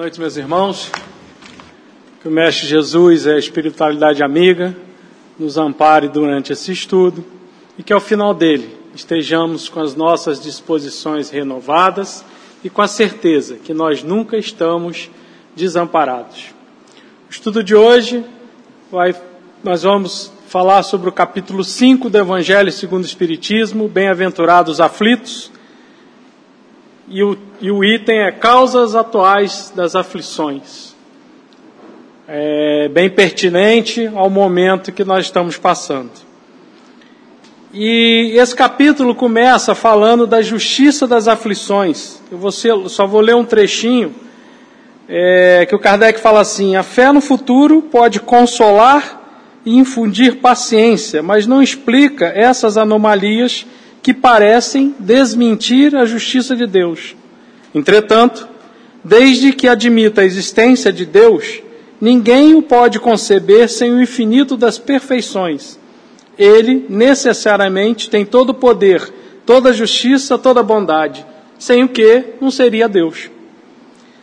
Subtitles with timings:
[0.00, 0.90] Noite, meus irmãos.
[2.22, 4.74] Que o Mestre Jesus é a espiritualidade amiga,
[5.38, 7.22] nos ampare durante esse estudo
[7.78, 12.24] e que ao final dele estejamos com as nossas disposições renovadas
[12.64, 15.10] e com a certeza que nós nunca estamos
[15.54, 16.46] desamparados.
[17.28, 18.24] O estudo de hoje
[18.90, 19.14] vai,
[19.62, 25.52] nós vamos falar sobre o capítulo 5 do Evangelho segundo o Espiritismo, Bem-aventurados aflitos,
[27.10, 30.94] e o, e o item é causas atuais das aflições.
[32.28, 36.12] É bem pertinente ao momento que nós estamos passando.
[37.74, 42.22] E esse capítulo começa falando da justiça das aflições.
[42.30, 44.14] Eu vou ser, só vou ler um trechinho
[45.08, 49.20] é, que o Kardec fala assim: a fé no futuro pode consolar
[49.66, 53.66] e infundir paciência, mas não explica essas anomalias
[54.02, 57.14] que parecem desmentir a justiça de Deus.
[57.74, 58.48] Entretanto,
[59.04, 61.62] desde que admita a existência de Deus,
[62.00, 65.78] ninguém o pode conceber sem o infinito das perfeições.
[66.38, 69.12] Ele, necessariamente, tem todo o poder,
[69.44, 71.24] toda a justiça, toda a bondade,
[71.58, 73.30] sem o que não seria Deus.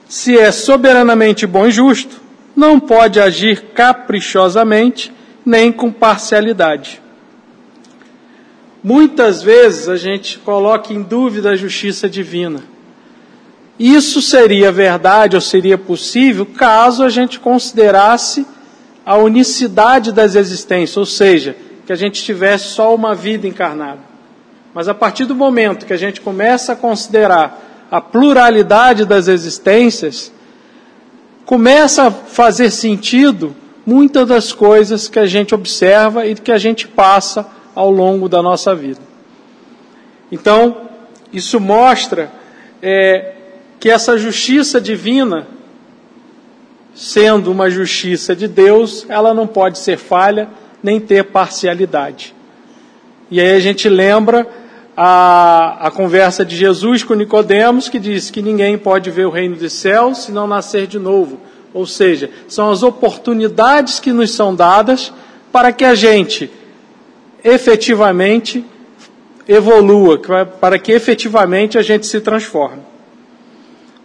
[0.10, 2.20] Se é soberanamente bom e justo,
[2.56, 5.14] não pode agir caprichosamente
[5.46, 7.02] nem com parcialidade.
[8.88, 12.63] Muitas vezes a gente coloca em dúvida a justiça divina.
[13.78, 18.48] Isso seria verdade ou seria possível caso a gente considerasse
[19.06, 21.54] a unicidade das existências, ou seja,
[21.86, 24.00] que a gente tivesse só uma vida encarnada.
[24.74, 30.31] Mas a partir do momento que a gente começa a considerar a pluralidade das existências,
[31.45, 33.54] começa a fazer sentido
[33.86, 38.42] muitas das coisas que a gente observa e que a gente passa ao longo da
[38.42, 39.00] nossa vida.
[40.32, 40.90] Então,
[41.32, 42.32] isso mostra
[42.82, 43.34] é,
[43.80, 45.46] que essa justiça divina,
[46.96, 50.50] sendo uma justiça de Deus, ela não pode ser falha
[50.82, 52.34] nem ter parcialidade.
[53.30, 54.48] E aí a gente lembra
[54.96, 59.56] a, a conversa de Jesus com Nicodemos, que diz que ninguém pode ver o reino
[59.56, 61.40] dos céus se não nascer de novo.
[61.76, 65.14] Ou seja, são as oportunidades que nos são dadas
[65.52, 66.50] para que a gente
[67.48, 68.66] efetivamente
[69.48, 70.20] evolua,
[70.60, 72.82] para que efetivamente a gente se transforme.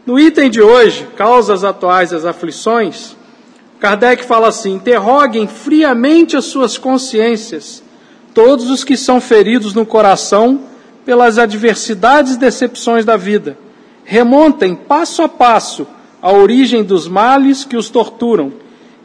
[0.06, 3.16] No item de hoje, causas atuais das aflições,
[3.80, 7.82] Kardec fala assim: interroguem friamente as suas consciências,
[8.32, 10.60] todos os que são feridos no coração
[11.04, 13.58] pelas adversidades e decepções da vida.
[14.04, 15.86] Remontem passo a passo
[16.20, 18.52] a origem dos males que os torturam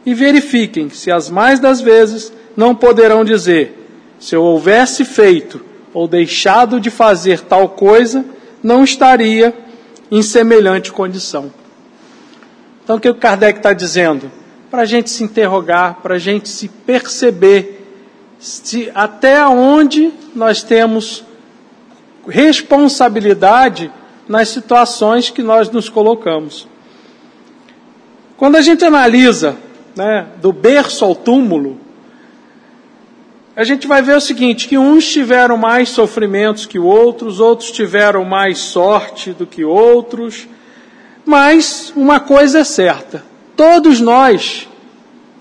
[0.06, 3.77] e verifiquem se as mais das vezes não poderão dizer:
[4.18, 5.60] se eu houvesse feito
[5.94, 8.24] ou deixado de fazer tal coisa,
[8.62, 9.54] não estaria
[10.10, 11.52] em semelhante condição.
[12.82, 14.30] Então, o que o Kardec está dizendo?
[14.70, 17.78] Para a gente se interrogar, para a gente se perceber
[18.38, 21.24] se, até onde nós temos
[22.26, 23.90] responsabilidade
[24.28, 26.68] nas situações que nós nos colocamos.
[28.36, 29.56] Quando a gente analisa
[29.96, 31.80] né, do berço ao túmulo,
[33.58, 38.24] a gente vai ver o seguinte: que uns tiveram mais sofrimentos que outros, outros tiveram
[38.24, 40.46] mais sorte do que outros,
[41.26, 43.24] mas uma coisa é certa:
[43.56, 44.68] todos nós,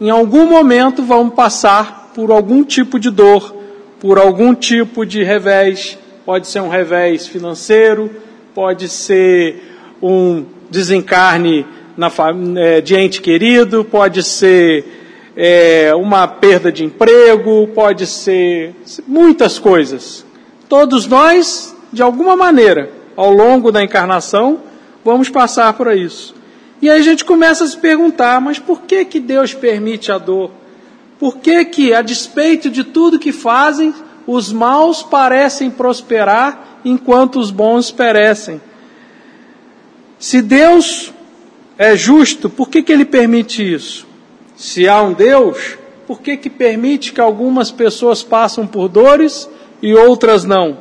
[0.01, 3.55] em algum momento, vamos passar por algum tipo de dor,
[3.99, 5.95] por algum tipo de revés.
[6.25, 8.09] Pode ser um revés financeiro,
[8.55, 9.61] pode ser
[10.01, 12.11] um desencarne na,
[12.57, 14.96] é, de ente querido, pode ser
[15.39, 18.73] é, uma perda de emprego, pode ser
[19.07, 20.25] muitas coisas.
[20.67, 24.59] Todos nós, de alguma maneira, ao longo da encarnação,
[25.05, 26.33] vamos passar por isso.
[26.81, 30.17] E aí a gente começa a se perguntar, mas por que que Deus permite a
[30.17, 30.49] dor?
[31.19, 33.93] Por que que, a despeito de tudo que fazem,
[34.25, 38.59] os maus parecem prosperar enquanto os bons perecem?
[40.17, 41.13] Se Deus
[41.77, 44.06] é justo, por que que ele permite isso?
[44.57, 45.77] Se há um Deus,
[46.07, 49.47] por que, que permite que algumas pessoas passem por dores
[49.83, 50.79] e outras não?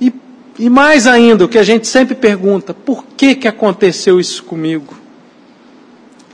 [0.00, 0.10] E,
[0.58, 4.94] e mais ainda, o que a gente sempre pergunta, por que, que aconteceu isso comigo?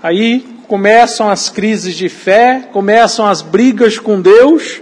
[0.01, 4.81] Aí começam as crises de fé, começam as brigas com Deus,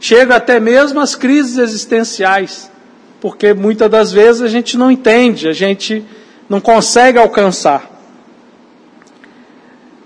[0.00, 2.68] chega até mesmo as crises existenciais,
[3.20, 6.04] porque muitas das vezes a gente não entende, a gente
[6.48, 7.91] não consegue alcançar.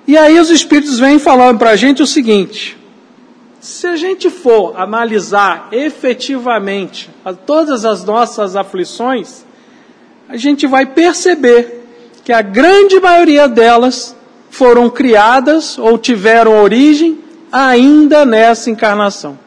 [0.07, 2.77] E aí os Espíritos vêm falando para a gente o seguinte:
[3.61, 7.11] se a gente for analisar efetivamente
[7.45, 9.45] todas as nossas aflições,
[10.29, 11.85] a gente vai perceber
[12.25, 14.15] que a grande maioria delas
[14.51, 17.19] foram criadas ou tiveram origem
[17.51, 19.39] ainda nessa encarnação.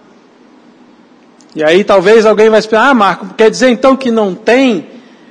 [1.55, 4.87] E aí talvez alguém vai esperar, ah, Marco, quer dizer então que não tem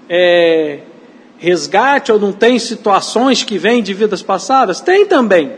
[0.08, 0.80] é,
[1.38, 4.80] resgate ou não tem situações que vêm de vidas passadas?
[4.80, 5.52] Tem também.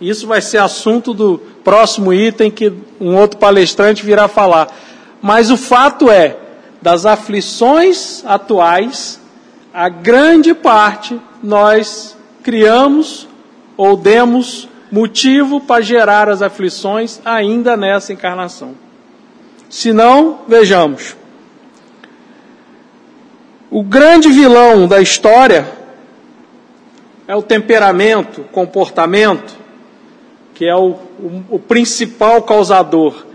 [0.00, 4.74] Isso vai ser assunto do próximo item que um outro palestrante virá falar.
[5.22, 6.36] Mas o fato é,
[6.82, 9.20] das aflições atuais,
[9.72, 13.26] a grande parte nós criamos
[13.76, 18.74] ou demos motivo para gerar as aflições ainda nessa encarnação.
[19.68, 21.16] Se não, vejamos.
[23.70, 25.66] O grande vilão da história
[27.26, 29.56] é o temperamento, comportamento,
[30.54, 33.26] que é o, o, o principal causador.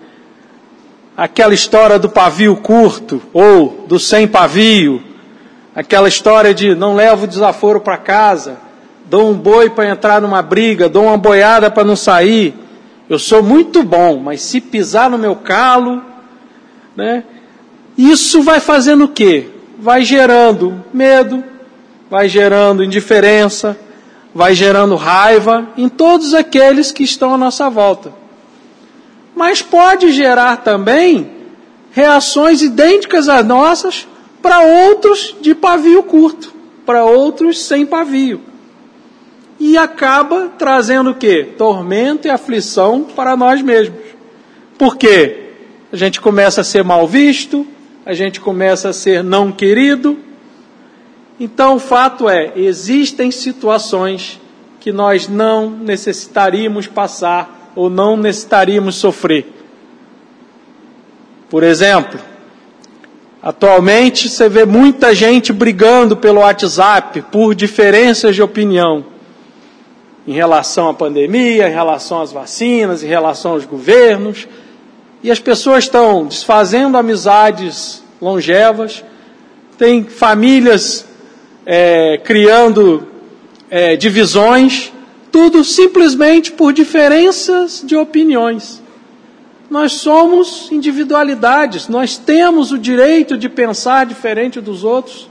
[1.17, 5.03] Aquela história do pavio curto ou do sem pavio,
[5.75, 8.57] aquela história de não levo desaforo para casa,
[9.05, 12.55] dou um boi para entrar numa briga, dou uma boiada para não sair.
[13.09, 16.01] Eu sou muito bom, mas se pisar no meu calo,
[16.95, 17.25] né?
[17.97, 19.50] Isso vai fazendo o quê?
[19.81, 21.43] Vai gerando medo,
[22.09, 23.77] vai gerando indiferença,
[24.33, 28.13] vai gerando raiva em todos aqueles que estão à nossa volta.
[29.35, 31.31] Mas pode gerar também
[31.91, 34.07] reações idênticas às nossas
[34.41, 36.53] para outros de pavio curto,
[36.85, 38.41] para outros sem pavio.
[39.59, 41.49] E acaba trazendo o quê?
[41.57, 43.99] Tormento e aflição para nós mesmos.
[44.77, 45.41] Por quê?
[45.91, 47.67] a gente começa a ser mal visto,
[48.05, 50.17] a gente começa a ser não querido.
[51.39, 54.39] Então, o fato é, existem situações
[54.79, 59.45] que nós não necessitaríamos passar ou não necessitaríamos sofrer.
[61.49, 62.19] Por exemplo,
[63.41, 69.05] atualmente você vê muita gente brigando pelo WhatsApp por diferenças de opinião
[70.27, 74.47] em relação à pandemia, em relação às vacinas, em relação aos governos.
[75.23, 79.03] E as pessoas estão desfazendo amizades longevas,
[79.77, 81.05] tem famílias
[81.65, 83.07] é, criando
[83.69, 84.91] é, divisões,
[85.31, 88.81] tudo simplesmente por diferenças de opiniões.
[89.69, 95.29] Nós somos individualidades, nós temos o direito de pensar diferente dos outros.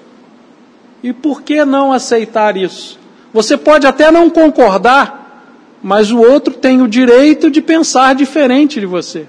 [1.02, 2.98] E por que não aceitar isso?
[3.32, 5.44] Você pode até não concordar,
[5.82, 9.26] mas o outro tem o direito de pensar diferente de você.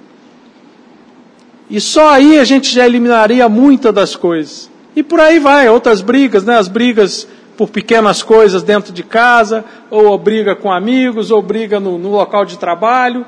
[1.72, 4.70] E só aí a gente já eliminaria muitas das coisas.
[4.94, 6.58] E por aí vai, outras brigas, né?
[6.58, 7.26] As brigas
[7.56, 12.44] por pequenas coisas dentro de casa, ou briga com amigos, ou briga no, no local
[12.44, 13.26] de trabalho.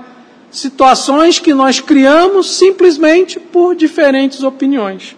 [0.51, 5.15] Situações que nós criamos simplesmente por diferentes opiniões.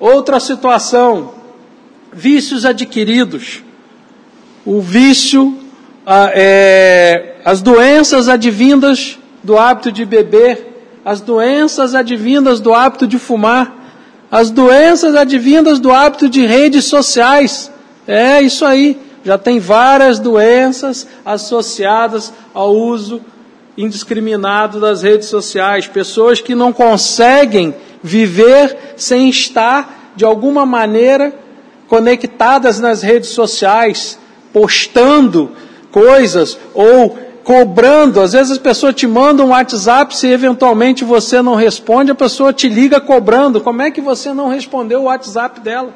[0.00, 1.34] Outra situação,
[2.10, 3.62] vícios adquiridos.
[4.64, 5.54] O vício,
[6.32, 13.74] é, as doenças advindas do hábito de beber as doenças advindas do hábito de fumar,
[14.30, 17.70] as doenças advindas do hábito de redes sociais.
[18.06, 18.98] É isso aí.
[19.24, 23.20] Já tem várias doenças associadas ao uso
[23.76, 25.86] indiscriminado das redes sociais.
[25.86, 31.32] Pessoas que não conseguem viver sem estar, de alguma maneira,
[31.86, 34.18] conectadas nas redes sociais,
[34.52, 35.50] postando
[35.90, 38.20] coisas ou cobrando.
[38.20, 42.52] Às vezes as pessoas te mandam um WhatsApp, se eventualmente você não responde, a pessoa
[42.52, 43.62] te liga cobrando.
[43.62, 45.94] Como é que você não respondeu o WhatsApp dela?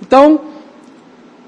[0.00, 0.40] Então,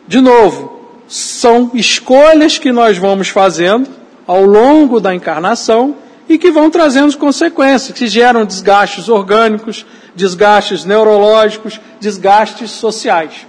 [0.09, 3.89] de novo, são escolhas que nós vamos fazendo
[4.27, 5.95] ao longo da encarnação
[6.29, 13.47] e que vão trazendo consequências, que geram desgastes orgânicos, desgastes neurológicos, desgastes sociais.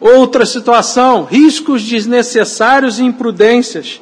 [0.00, 4.00] Outra situação, riscos desnecessários e imprudências.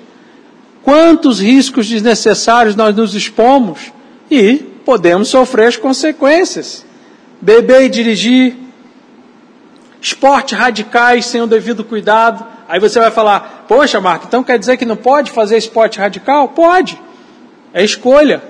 [0.85, 3.93] Quantos riscos desnecessários nós nos expomos
[4.31, 6.87] e podemos sofrer as consequências.
[7.41, 8.57] Beber e dirigir,
[10.01, 12.47] esportes radicais sem o devido cuidado.
[12.69, 16.49] Aí você vai falar, poxa, Marco, então quer dizer que não pode fazer esporte radical?
[16.49, 16.99] Pode.
[17.75, 18.43] É escolha.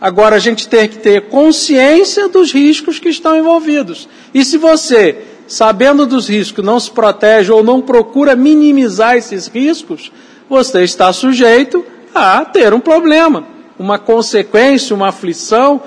[0.00, 4.08] Agora a gente tem que ter consciência dos riscos que estão envolvidos.
[4.32, 10.12] E se você sabendo dos riscos, não se protege ou não procura minimizar esses riscos,
[10.48, 13.44] você está sujeito a ter um problema,
[13.78, 15.82] uma consequência, uma aflição,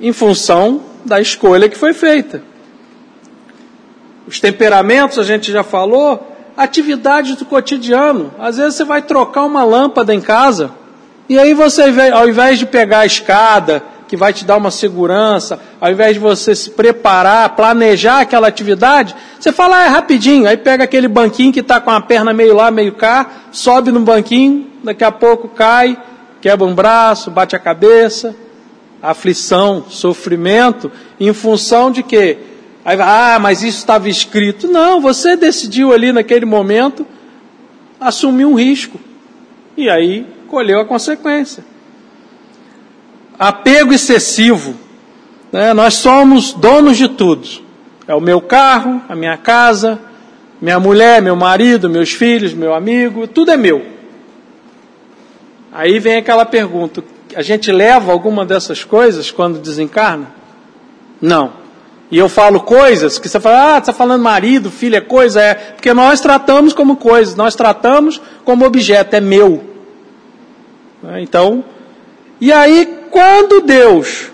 [0.00, 2.42] em função da escolha que foi feita.
[4.26, 8.32] Os temperamentos, a gente já falou, atividades do cotidiano.
[8.38, 10.70] Às vezes você vai trocar uma lâmpada em casa,
[11.28, 11.82] e aí você,
[12.12, 16.18] ao invés de pegar a escada, que vai te dar uma segurança, ao invés de
[16.18, 21.52] você se preparar, planejar aquela atividade, você fala, ah, é rapidinho, aí pega aquele banquinho
[21.52, 25.46] que está com a perna meio lá, meio cá, sobe no banquinho, daqui a pouco
[25.48, 25.96] cai,
[26.40, 28.34] quebra um braço, bate a cabeça,
[29.02, 32.38] aflição, sofrimento, em função de quê?
[32.84, 34.66] Aí, ah, mas isso estava escrito.
[34.66, 37.06] Não, você decidiu ali naquele momento
[38.00, 38.98] assumir um risco.
[39.76, 41.62] E aí colheu a consequência.
[43.38, 44.74] Apego excessivo.
[45.52, 45.72] Né?
[45.72, 47.46] Nós somos donos de tudo.
[48.06, 49.98] É o meu carro, a minha casa,
[50.60, 53.84] minha mulher, meu marido, meus filhos, meu amigo, tudo é meu.
[55.72, 57.04] Aí vem aquela pergunta:
[57.34, 60.26] a gente leva alguma dessas coisas quando desencarna?
[61.20, 61.68] Não
[62.10, 65.42] e eu falo coisas que você fala, ah, você está falando marido, filho, é coisa,
[65.42, 65.54] é.
[65.54, 69.62] Porque nós tratamos como coisas, nós tratamos como objeto, é meu.
[71.02, 71.62] Né, então,
[72.40, 74.30] e aí quando Deus,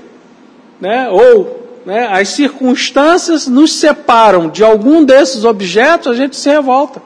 [0.80, 7.02] né, ou né, as circunstâncias nos separam de algum desses objetos, a gente se revolta.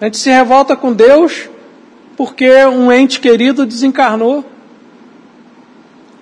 [0.00, 1.48] A gente se revolta com Deus
[2.16, 4.44] porque um ente querido desencarnou.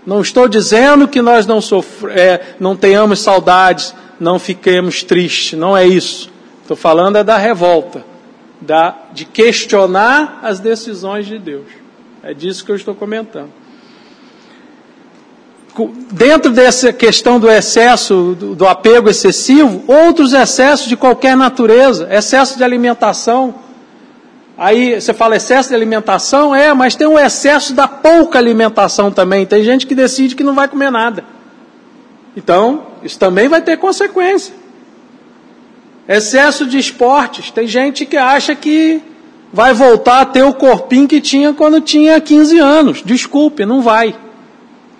[0.04, 5.76] Não estou dizendo que nós não, sofre, é, não tenhamos saudades, não fiquemos tristes, não
[5.76, 6.30] é isso.
[6.62, 8.04] Estou falando é da revolta,
[8.60, 11.66] da, de questionar as decisões de Deus.
[12.22, 13.50] É disso que eu estou comentando.
[16.10, 22.56] Dentro dessa questão do excesso, do, do apego excessivo, outros excessos de qualquer natureza, excesso
[22.56, 23.54] de alimentação,
[24.58, 29.44] Aí você fala excesso de alimentação, é, mas tem um excesso da pouca alimentação também.
[29.44, 31.22] Tem gente que decide que não vai comer nada.
[32.34, 34.54] Então, isso também vai ter consequência.
[36.08, 37.50] Excesso de esportes.
[37.50, 39.02] Tem gente que acha que
[39.52, 43.02] vai voltar a ter o corpinho que tinha quando tinha 15 anos.
[43.04, 44.14] Desculpe, não vai.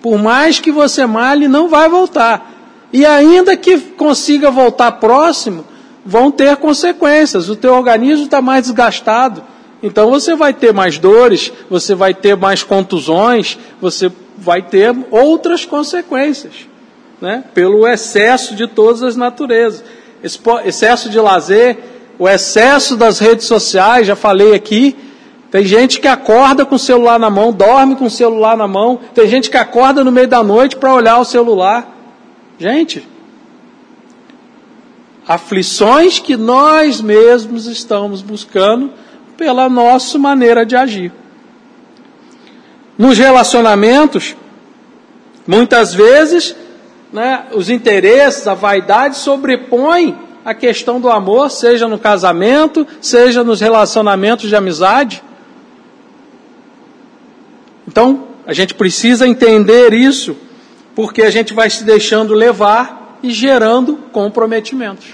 [0.07, 2.49] Por mais que você male, não vai voltar.
[2.93, 5.65] E ainda que consiga voltar próximo,
[6.05, 7.49] vão ter consequências.
[7.49, 9.43] O teu organismo está mais desgastado.
[9.83, 15.65] Então você vai ter mais dores, você vai ter mais contusões, você vai ter outras
[15.65, 16.53] consequências,
[17.19, 17.43] né?
[17.53, 19.83] Pelo excesso de todas as naturezas.
[20.23, 21.79] Esse excesso de lazer,
[22.17, 24.95] o excesso das redes sociais, já falei aqui.
[25.49, 28.99] Tem gente que acorda com o celular na mão, dorme com o celular na mão.
[29.13, 31.95] Tem gente que acorda no meio da noite para olhar o celular.
[32.59, 33.07] Gente,
[35.27, 38.91] aflições que nós mesmos estamos buscando
[39.37, 41.13] pela nossa maneira de agir.
[42.97, 44.35] Nos relacionamentos,
[45.45, 46.55] muitas vezes,
[47.13, 53.59] né, os interesses, a vaidade sobrepõem a questão do amor, seja no casamento, seja nos
[53.59, 55.21] relacionamentos de amizade.
[57.87, 60.35] Então, a gente precisa entender isso,
[60.95, 65.05] porque a gente vai se deixando levar e gerando comprometimentos.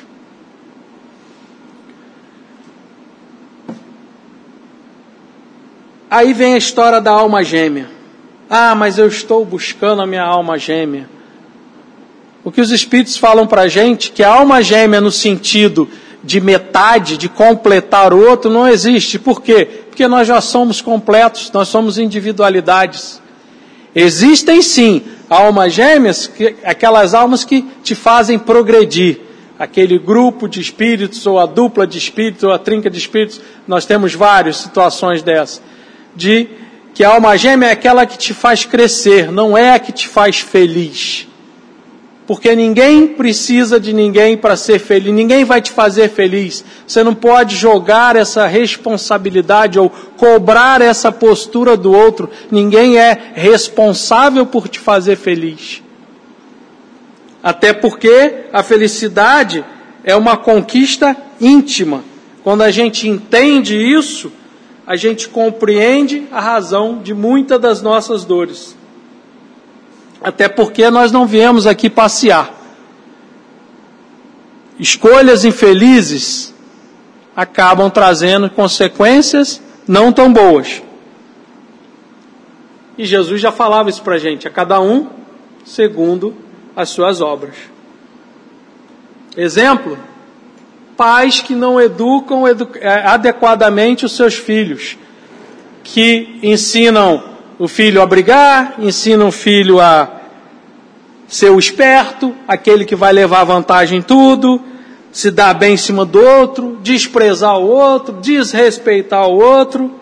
[6.10, 7.90] Aí vem a história da alma gêmea.
[8.50, 11.10] Ah, mas eu estou buscando a minha alma gêmea.
[12.44, 15.90] O que os Espíritos falam para a gente, que a alma gêmea no sentido
[16.24, 19.20] de metade, de completar o outro, não existe.
[19.20, 19.66] Por quê?
[19.90, 23.22] Porque nós já somos completos, nós somos individualidades.
[23.94, 29.20] Existem sim almas gêmeas, que, aquelas almas que te fazem progredir.
[29.60, 33.86] Aquele grupo de espíritos, ou a dupla de espíritos, ou a trinca de espíritos, nós
[33.86, 35.62] temos várias situações dessas.
[36.16, 36.48] De
[36.94, 40.08] que a alma gêmea é aquela que te faz crescer, não é a que te
[40.08, 41.28] faz feliz.
[42.34, 46.66] Porque ninguém precisa de ninguém para ser feliz, ninguém vai te fazer feliz.
[46.88, 52.28] Você não pode jogar essa responsabilidade ou cobrar essa postura do outro.
[52.50, 55.84] Ninguém é responsável por te fazer feliz.
[57.44, 59.64] Até porque a felicidade
[60.04, 62.04] é uma conquista íntima.
[62.44, 64.32] Quando a gente entende isso,
[64.88, 68.76] a gente compreende a razão de muitas das nossas dores.
[70.24, 72.52] Até porque nós não viemos aqui passear.
[74.80, 76.54] Escolhas infelizes
[77.36, 80.82] acabam trazendo consequências não tão boas.
[82.98, 85.10] E Jesus já falava isso para a gente, a cada um
[85.66, 86.36] segundo
[86.76, 87.56] as suas obras.
[89.36, 89.98] Exemplo:
[90.96, 94.96] pais que não educam edu é, adequadamente os seus filhos,
[95.84, 100.10] que ensinam o filho a brigar, ensina o filho a
[101.28, 104.62] ser o esperto, aquele que vai levar vantagem em tudo,
[105.12, 109.94] se dar bem em cima do outro, desprezar o outro, desrespeitar o outro.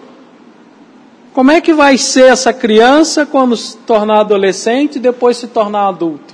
[1.33, 5.87] Como é que vai ser essa criança quando se tornar adolescente e depois se tornar
[5.87, 6.33] adulto?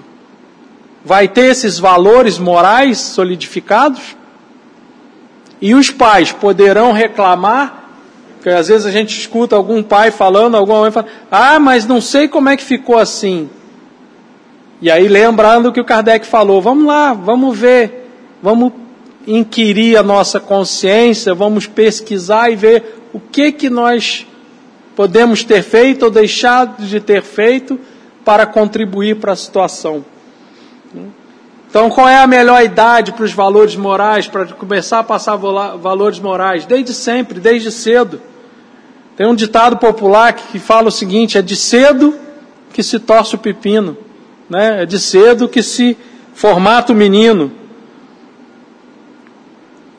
[1.04, 4.16] Vai ter esses valores morais solidificados?
[5.62, 7.87] E os pais poderão reclamar,
[8.38, 12.00] porque às vezes a gente escuta algum pai falando, alguma mãe falando, ah, mas não
[12.00, 13.50] sei como é que ficou assim.
[14.80, 18.10] E aí lembrando o que o Kardec falou, vamos lá, vamos ver,
[18.42, 18.72] vamos
[19.26, 24.26] inquirir a nossa consciência, vamos pesquisar e ver o que que nós
[24.96, 27.80] podemos ter feito ou deixado de ter feito
[28.24, 30.06] para contribuir para a situação.
[31.70, 36.18] Então, qual é a melhor idade para os valores morais, para começar a passar valores
[36.20, 36.66] morais?
[36.66, 38.22] Desde sempre, desde cedo.
[39.18, 42.16] Tem um ditado popular que fala o seguinte: é de cedo
[42.72, 43.98] que se torce o pepino,
[44.50, 44.84] né?
[44.84, 45.98] é de cedo que se
[46.34, 47.52] formata o menino.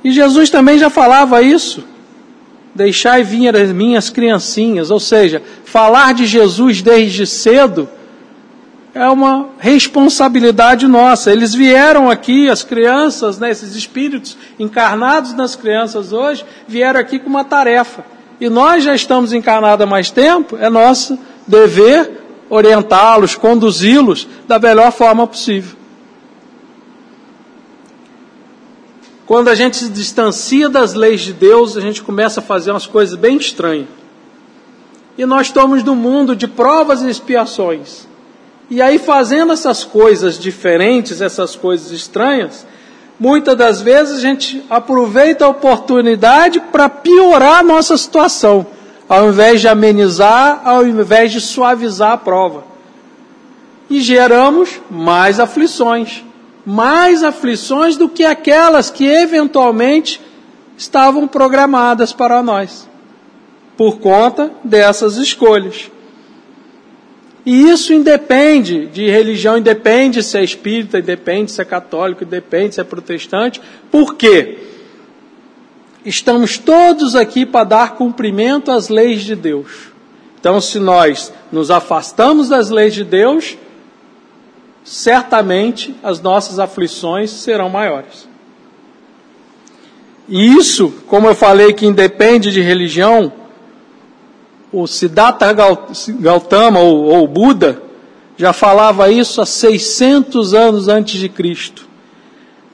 [0.02, 1.84] E Jesus também já falava isso.
[2.74, 7.88] Deixai vir as minhas criancinhas, ou seja, falar de Jesus desde cedo
[8.94, 11.30] é uma responsabilidade nossa.
[11.30, 17.28] Eles vieram aqui, as crianças, né, esses espíritos encarnados nas crianças hoje, vieram aqui com
[17.28, 18.04] uma tarefa.
[18.40, 24.92] E nós já estamos encarnados há mais tempo, é nosso dever orientá-los, conduzi-los da melhor
[24.92, 25.76] forma possível.
[29.26, 32.86] Quando a gente se distancia das leis de Deus, a gente começa a fazer umas
[32.86, 33.88] coisas bem estranhas.
[35.18, 38.08] E nós estamos no mundo de provas e expiações.
[38.70, 42.66] E aí, fazendo essas coisas diferentes, essas coisas estranhas,
[43.18, 48.66] muitas das vezes a gente aproveita a oportunidade para piorar a nossa situação,
[49.08, 52.64] ao invés de amenizar, ao invés de suavizar a prova.
[53.88, 56.22] E geramos mais aflições
[56.68, 60.20] mais aflições do que aquelas que eventualmente
[60.76, 62.86] estavam programadas para nós,
[63.74, 65.90] por conta dessas escolhas.
[67.48, 72.80] E isso independe de religião, independe se é espírita, independe se é católico, independe se
[72.82, 73.58] é protestante.
[73.90, 74.58] Por quê?
[76.04, 79.88] Estamos todos aqui para dar cumprimento às leis de Deus.
[80.38, 83.56] Então, se nós nos afastamos das leis de Deus,
[84.84, 88.28] certamente as nossas aflições serão maiores.
[90.28, 93.32] E isso, como eu falei que independe de religião,
[94.72, 95.54] o Siddhartha
[96.20, 97.82] Gautama ou, ou Buda
[98.36, 101.86] já falava isso há 600 anos antes de Cristo,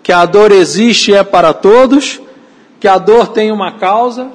[0.02, 2.20] que a dor existe e é para todos,
[2.78, 4.28] que a dor tem uma causa,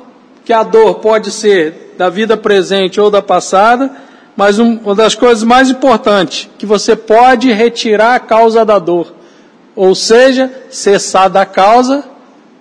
[0.44, 3.92] que a dor pode ser da vida presente ou da passada,
[4.36, 9.14] mas uma das coisas mais importantes, que você pode retirar a causa da dor.
[9.76, 12.04] Ou seja, cessar da causa,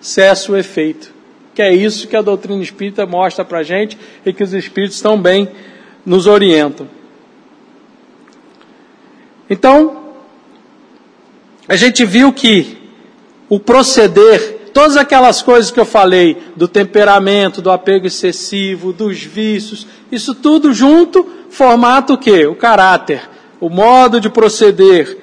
[0.00, 1.17] cessa o efeito.
[1.58, 5.00] Que é isso que a doutrina espírita mostra para a gente e que os espíritos
[5.00, 5.48] também
[6.06, 6.88] nos orientam.
[9.50, 10.14] Então,
[11.66, 12.78] a gente viu que
[13.48, 19.84] o proceder Todas aquelas coisas que eu falei, do temperamento, do apego excessivo, dos vícios,
[20.12, 22.46] isso tudo junto, formata o quê?
[22.46, 25.18] O caráter, o modo de proceder.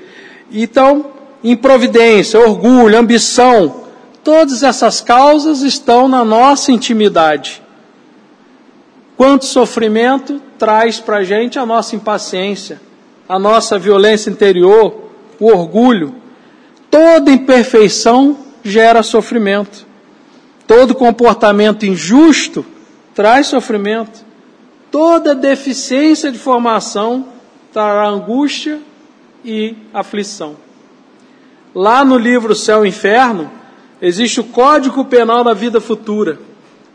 [0.52, 3.85] Então, improvidência, orgulho, ambição,
[4.26, 7.62] todas essas causas estão na nossa intimidade.
[9.16, 12.82] Quanto sofrimento traz para a gente a nossa impaciência,
[13.30, 16.16] a nossa violência interior, o orgulho.
[16.90, 19.86] Toda imperfeição gera sofrimento.
[20.66, 22.66] Todo comportamento injusto
[23.14, 24.26] traz sofrimento.
[24.90, 27.28] Toda deficiência de formação
[27.72, 28.80] trará angústia
[29.44, 30.56] e aflição.
[31.76, 33.52] Lá no livro Céu e Inferno,
[34.06, 36.38] existe o Código Penal da Vida Futura.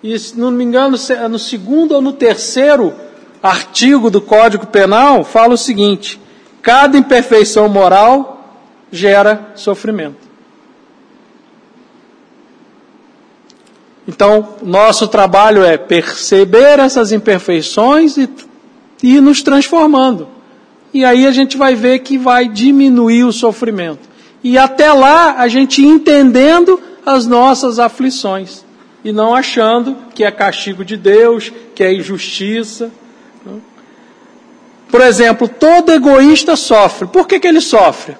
[0.02, 2.94] E, se não me engano, é no segundo ou no terceiro
[3.42, 6.20] artigo do Código Penal, fala o seguinte:
[6.62, 8.54] cada imperfeição moral
[8.92, 10.30] gera sofrimento.
[14.06, 18.28] Então, nosso trabalho é perceber essas imperfeições e
[19.02, 20.28] ir nos transformando.
[20.94, 24.08] E aí a gente vai ver que vai diminuir o sofrimento.
[24.42, 28.64] E até lá, a gente entendendo as nossas aflições.
[29.02, 32.90] E não achando que é castigo de Deus, que é injustiça.
[34.90, 37.06] Por exemplo, todo egoísta sofre.
[37.08, 38.16] Por que, que ele sofre?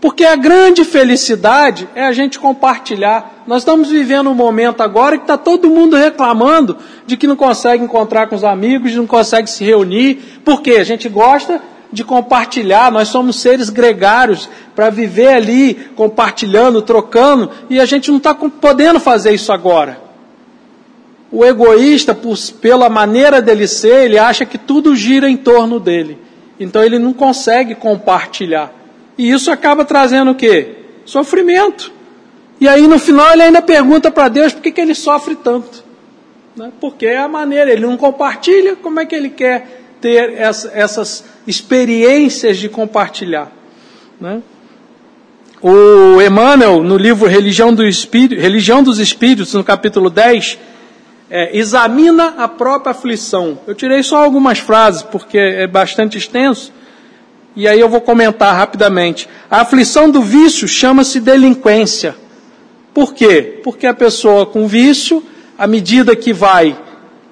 [0.00, 3.42] Porque a grande felicidade é a gente compartilhar.
[3.46, 7.82] Nós estamos vivendo um momento agora que está todo mundo reclamando de que não consegue
[7.82, 10.40] encontrar com os amigos, não consegue se reunir.
[10.44, 10.76] Por quê?
[10.78, 17.80] A gente gosta de compartilhar, nós somos seres gregários para viver ali, compartilhando, trocando, e
[17.80, 20.00] a gente não está podendo fazer isso agora.
[21.30, 26.18] o egoísta, por, pela maneira dele ser, ele acha que tudo gira em torno dele.
[26.58, 28.72] Então ele não consegue compartilhar.
[29.16, 30.76] E isso acaba trazendo o quê?
[31.04, 31.92] Sofrimento.
[32.60, 35.84] E aí no final ele ainda pergunta para Deus por que, que ele sofre tanto.
[36.56, 36.72] Né?
[36.80, 41.24] Porque é a maneira, ele não compartilha, como é que ele quer ter essa, essas
[41.46, 43.50] experiências de compartilhar?
[44.20, 44.42] Né?
[45.60, 50.58] O Emmanuel, no livro Religião, do Espírito, Religião dos Espíritos, no capítulo 10,
[51.30, 53.58] é, examina a própria aflição.
[53.66, 56.72] Eu tirei só algumas frases, porque é bastante extenso,
[57.56, 59.28] e aí eu vou comentar rapidamente.
[59.50, 62.14] A aflição do vício chama-se delinquência.
[62.94, 63.60] Por quê?
[63.64, 65.24] Porque a pessoa com vício,
[65.58, 66.76] à medida que vai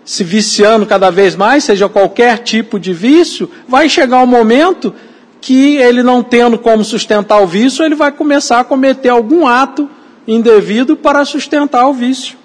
[0.07, 4.95] se viciando cada vez mais, seja qualquer tipo de vício, vai chegar um momento
[5.41, 9.91] que ele não tendo como sustentar o vício, ele vai começar a cometer algum ato
[10.27, 12.39] indevido para sustentar o vício.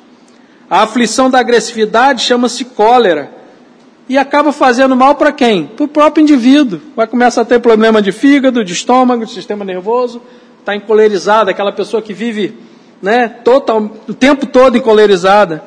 [0.67, 3.31] A aflição da agressividade chama-se cólera
[4.09, 5.67] e acaba fazendo mal para quem?
[5.67, 6.81] Para o próprio indivíduo.
[6.95, 10.19] Vai começar a ter problema de fígado, de estômago, de sistema nervoso,
[10.59, 12.57] está encolerizado, aquela pessoa que vive
[13.01, 15.63] né, total, o tempo todo encolerizada.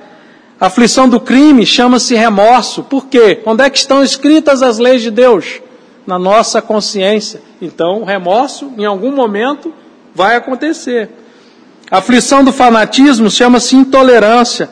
[0.60, 2.82] A aflição do crime chama-se remorso.
[2.82, 3.40] Por quê?
[3.44, 5.60] Onde é que estão escritas as leis de Deus?
[6.06, 7.40] Na nossa consciência.
[7.60, 9.72] Então, o remorso, em algum momento,
[10.14, 11.10] vai acontecer.
[11.90, 14.70] A aflição do fanatismo chama-se intolerância.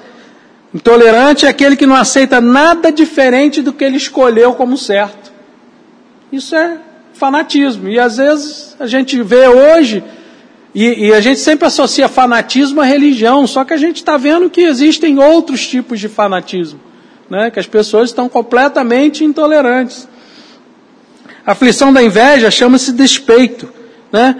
[0.74, 5.32] Intolerante é aquele que não aceita nada diferente do que ele escolheu como certo.
[6.30, 6.78] Isso é
[7.12, 7.88] fanatismo.
[7.88, 10.02] E às vezes a gente vê hoje,
[10.74, 14.48] e, e a gente sempre associa fanatismo à religião, só que a gente está vendo
[14.48, 16.80] que existem outros tipos de fanatismo,
[17.28, 17.50] né?
[17.50, 20.08] que as pessoas estão completamente intolerantes.
[21.44, 23.68] A aflição da inveja chama-se despeito.
[24.10, 24.36] Né?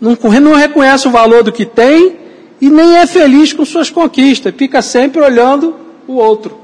[0.00, 2.18] Não, não reconhece o valor do que tem
[2.60, 5.76] e nem é feliz com suas conquistas, fica sempre olhando
[6.06, 6.60] o outro.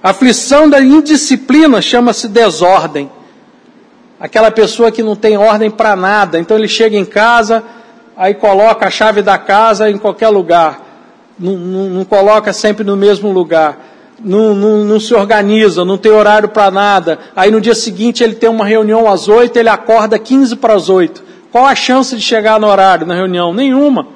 [0.00, 3.10] A aflição da indisciplina chama-se desordem.
[4.24, 7.62] Aquela pessoa que não tem ordem para nada, então ele chega em casa,
[8.16, 10.80] aí coloca a chave da casa em qualquer lugar,
[11.38, 13.78] não, não, não coloca sempre no mesmo lugar,
[14.18, 17.18] não, não se organiza, não tem horário para nada.
[17.36, 20.88] Aí no dia seguinte ele tem uma reunião às oito, ele acorda 15 para as
[20.88, 21.22] oito.
[21.52, 23.52] Qual a chance de chegar no horário, na reunião?
[23.52, 24.06] Nenhuma.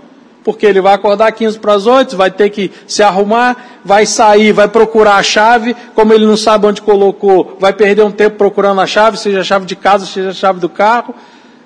[0.48, 4.50] Porque ele vai acordar 15 para as 8, vai ter que se arrumar, vai sair,
[4.50, 8.80] vai procurar a chave, como ele não sabe onde colocou, vai perder um tempo procurando
[8.80, 11.14] a chave, seja a chave de casa, seja a chave do carro,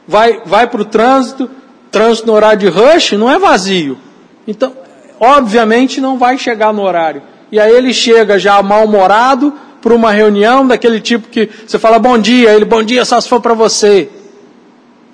[0.04, 1.48] vai, vai para o trânsito,
[1.92, 3.96] trânsito no horário de rush não é vazio.
[4.48, 4.72] Então,
[5.20, 7.22] obviamente não vai chegar no horário.
[7.52, 12.18] E aí ele chega já mal-humorado para uma reunião daquele tipo que você fala bom
[12.18, 14.10] dia, ele bom dia só se for para você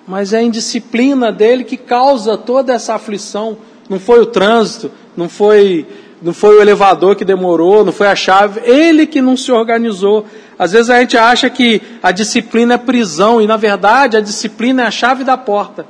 [0.08, 3.58] mas é a indisciplina dele que causa toda essa aflição.
[3.90, 5.86] Não foi o trânsito, não foi,
[6.22, 10.24] não foi o elevador que demorou, não foi a chave, ele que não se organizou.
[10.58, 14.82] Às vezes a gente acha que a disciplina é prisão, e na verdade a disciplina
[14.82, 15.84] é a chave da porta.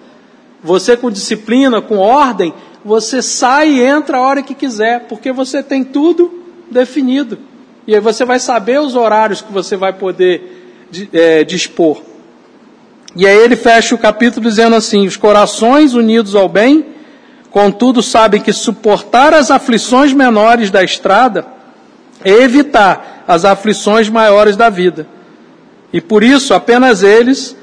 [0.64, 2.52] Você com disciplina, com ordem,
[2.84, 7.38] você sai e entra a hora que quiser, porque você tem tudo definido.
[7.86, 12.07] E aí você vai saber os horários que você vai poder é, dispor.
[13.18, 16.86] E aí ele fecha o capítulo dizendo assim: os corações unidos ao bem,
[17.50, 21.44] contudo, sabem que suportar as aflições menores da estrada
[22.24, 25.04] é evitar as aflições maiores da vida.
[25.92, 27.56] E por isso, apenas eles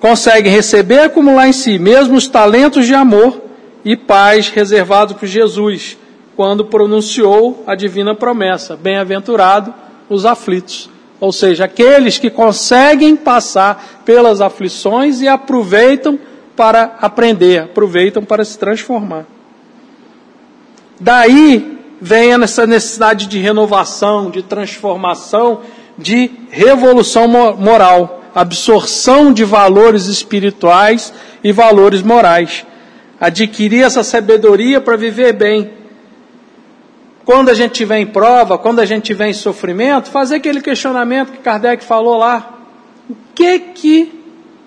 [0.00, 3.40] conseguem receber e acumular em si mesmo os talentos de amor
[3.84, 5.96] e paz reservados por Jesus,
[6.34, 9.72] quando pronunciou a divina promessa: Bem-aventurado
[10.08, 10.90] os aflitos.
[11.22, 16.18] Ou seja, aqueles que conseguem passar pelas aflições e aproveitam
[16.56, 19.24] para aprender, aproveitam para se transformar.
[20.98, 25.60] Daí vem essa necessidade de renovação, de transformação,
[25.96, 32.66] de revolução moral, absorção de valores espirituais e valores morais.
[33.20, 35.70] Adquirir essa sabedoria para viver bem,
[37.24, 41.32] quando a gente tiver em prova, quando a gente tiver em sofrimento, fazer aquele questionamento
[41.32, 42.58] que Kardec falou lá.
[43.08, 44.22] O que que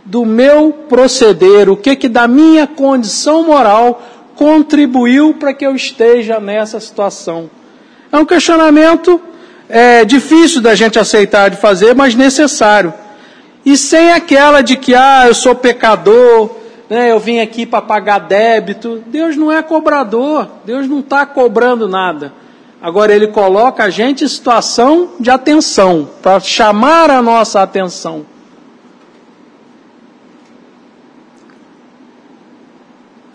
[0.05, 4.01] do meu proceder, o que que da minha condição moral
[4.35, 7.49] contribuiu para que eu esteja nessa situação?
[8.11, 9.19] É um questionamento
[9.67, 12.93] é, difícil da gente aceitar de fazer, mas necessário.
[13.65, 16.51] E sem aquela de que, ah, eu sou pecador,
[16.89, 19.03] né, eu vim aqui para pagar débito.
[19.07, 22.31] Deus não é cobrador, Deus não está cobrando nada.
[22.85, 28.27] Agora ele coloca a gente em situação de atenção, para chamar a nossa atenção.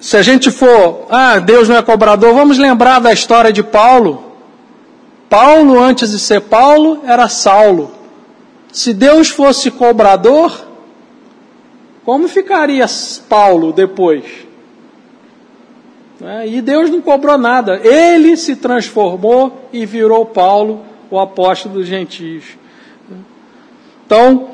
[0.00, 4.36] se a gente for, ah, Deus não é cobrador, vamos lembrar da história de Paulo.
[5.28, 7.90] Paulo, antes de ser Paulo, era Saulo.
[8.72, 10.64] Se Deus fosse cobrador,
[12.04, 12.86] como ficaria
[13.28, 14.24] Paulo depois?
[16.22, 17.80] É, e Deus não cobrou nada.
[17.82, 22.44] Ele se transformou e virou Paulo, o apóstolo dos gentios.
[24.04, 24.48] Então,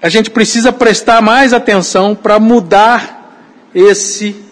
[0.00, 3.40] a gente precisa prestar mais atenção para mudar
[3.74, 4.42] esse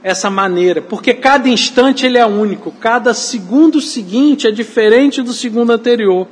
[0.00, 5.72] essa maneira, porque cada instante ele é único, cada segundo seguinte é diferente do segundo
[5.72, 6.26] anterior.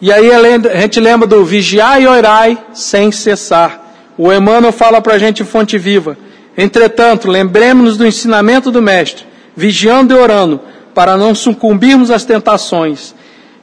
[0.00, 3.82] E aí a gente lembra do vigiar e orai sem cessar.
[4.18, 6.18] O Emmanuel fala para a gente em fonte viva.
[6.56, 10.60] Entretanto, lembremos-nos do ensinamento do Mestre, vigiando e orando,
[10.94, 13.14] para não sucumbirmos às tentações,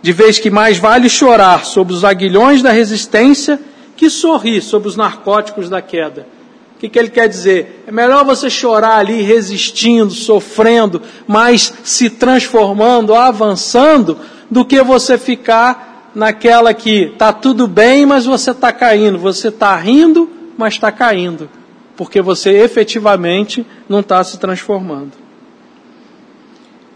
[0.02, 3.60] de vez que mais vale chorar sobre os aguilhões da resistência
[3.96, 6.28] que sorrir sobre os narcóticos da queda.
[6.76, 7.86] O que, que ele quer dizer?
[7.88, 14.20] É melhor você chorar ali resistindo, sofrendo, mas se transformando, avançando,
[14.52, 19.76] do que você ficar naquela que está tudo bem, mas você está caindo, você está
[19.76, 21.50] rindo, mas está caindo,
[21.96, 25.12] porque você efetivamente não está se transformando.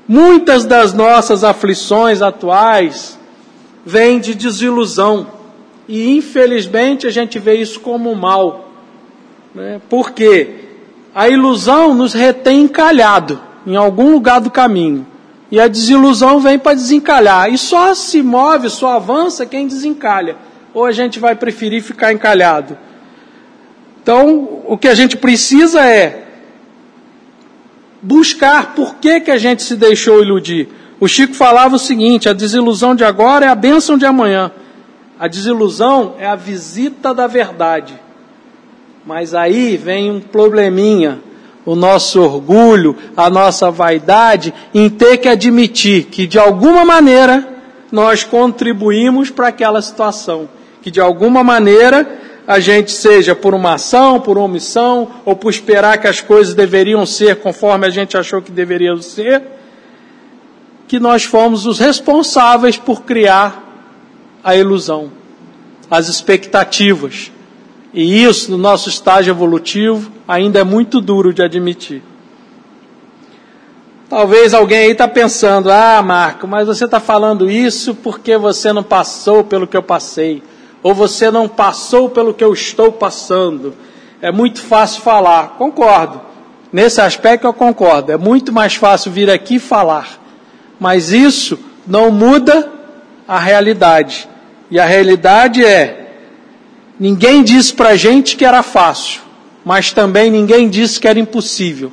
[0.08, 3.20] Muitas das nossas aflições atuais
[3.86, 5.28] vêm de desilusão,
[5.88, 8.72] e infelizmente a gente vê isso como mal,
[9.54, 9.82] né?
[9.90, 10.66] porque
[11.14, 15.06] a ilusão nos retém encalhado em algum lugar do caminho.
[15.50, 17.52] E a desilusão vem para desencalhar.
[17.52, 20.36] E só se move, só avança quem desencalha.
[20.74, 22.78] Ou a gente vai preferir ficar encalhado.
[24.08, 26.28] Então, o que a gente precisa é
[28.02, 30.70] buscar por que, que a gente se deixou iludir.
[30.98, 34.50] O Chico falava o seguinte: a desilusão de agora é a bênção de amanhã.
[35.20, 38.00] A desilusão é a visita da verdade.
[39.06, 41.20] Mas aí vem um probleminha
[41.66, 47.46] o nosso orgulho, a nossa vaidade, em ter que admitir que de alguma maneira
[47.92, 50.48] nós contribuímos para aquela situação,
[50.82, 55.98] que de alguma maneira a gente seja por uma ação, por omissão, ou por esperar
[55.98, 59.44] que as coisas deveriam ser conforme a gente achou que deveriam ser,
[60.88, 63.66] que nós fomos os responsáveis por criar
[64.42, 65.12] a ilusão,
[65.92, 67.34] as expectativas,
[67.94, 72.02] e isso, no nosso estágio evolutivo, ainda é muito duro de admitir.
[74.10, 78.84] Talvez alguém aí está pensando, ah, Marco, mas você está falando isso porque você não
[78.84, 80.42] passou pelo que eu passei,
[80.88, 83.76] ou você não passou pelo que eu estou passando.
[84.22, 85.58] É muito fácil falar.
[85.58, 86.22] Concordo.
[86.72, 88.14] Nesse aspecto eu concordo.
[88.14, 90.18] É muito mais fácil vir aqui falar.
[90.80, 92.72] Mas isso não muda
[93.28, 94.30] a realidade.
[94.72, 96.06] E a realidade é
[96.98, 99.20] Ninguém disse para a gente que era fácil,
[99.66, 101.92] mas também ninguém disse que era impossível.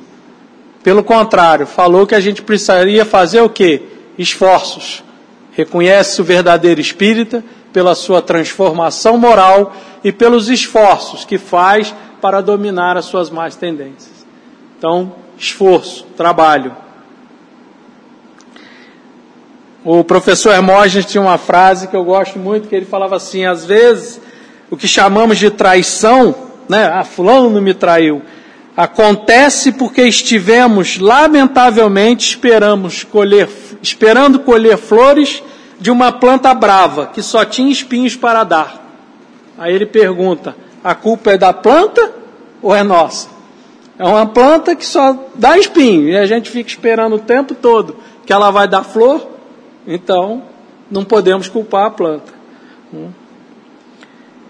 [0.81, 3.81] Pelo contrário, falou que a gente precisaria fazer o quê?
[4.17, 5.03] Esforços.
[5.51, 7.43] Reconhece o verdadeiro espírita
[7.75, 14.25] pela sua transformação moral e pelos esforços que faz para dominar as suas más tendências.
[14.77, 16.73] Então, esforço, trabalho.
[19.83, 23.65] O professor Hermógenes tinha uma frase que eu gosto muito, que ele falava assim: às
[23.65, 24.21] vezes
[24.71, 26.33] o que chamamos de traição,
[26.69, 26.85] né?
[26.85, 28.21] Ah, fulano me traiu.
[28.77, 33.49] Acontece porque estivemos, lamentavelmente, esperamos colher,
[33.81, 35.43] esperando colher flores
[35.79, 38.85] de uma planta brava, que só tinha espinhos para dar.
[39.57, 42.13] Aí ele pergunta: a culpa é da planta
[42.61, 43.29] ou é nossa?
[43.97, 47.95] É uma planta que só dá espinho e a gente fica esperando o tempo todo
[48.25, 49.25] que ela vai dar flor,
[49.87, 50.43] então
[50.89, 52.33] não podemos culpar a planta.
[52.93, 53.09] Hum.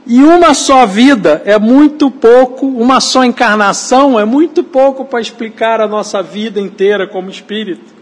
[0.07, 5.81] E uma só vida é muito pouco, uma só encarnação é muito pouco para explicar
[5.81, 7.94] a nossa vida inteira como espírito.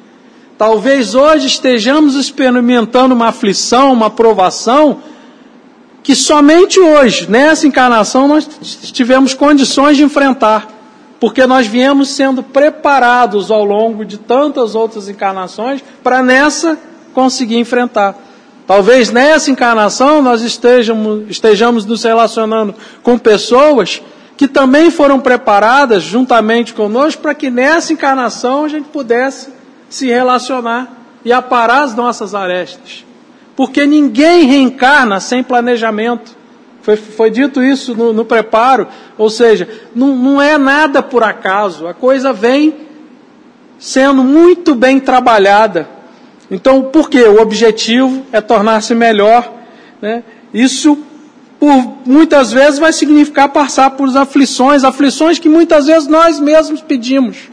[0.66, 5.00] Talvez hoje estejamos experimentando uma aflição, uma provação,
[6.02, 8.48] que somente hoje, nessa encarnação, nós
[8.94, 10.70] tivemos condições de enfrentar,
[11.20, 16.80] porque nós viemos sendo preparados ao longo de tantas outras encarnações para nessa
[17.14, 18.16] conseguir enfrentar.
[18.66, 22.74] Talvez nessa encarnação nós estejamos, estejamos nos relacionando
[23.04, 24.02] com pessoas
[24.38, 29.62] que também foram preparadas juntamente conosco para que nessa encarnação a gente pudesse
[29.94, 30.92] se relacionar
[31.24, 33.06] e aparar as nossas arestas.
[33.56, 36.36] Porque ninguém reencarna sem planejamento.
[36.82, 41.88] Foi, foi dito isso no, no, preparo, ou seja, não, não é nada por acaso,
[41.88, 42.76] a coisa vem
[43.78, 45.88] sendo muito bem trabalhada.
[46.50, 47.22] Então, por quê?
[47.22, 49.50] O objetivo é tornar-se melhor.
[50.02, 50.24] Né?
[50.52, 50.98] Isso
[51.60, 57.53] por muitas vezes vai significar passar por aflições, aflições que muitas vezes nós mesmos pedimos.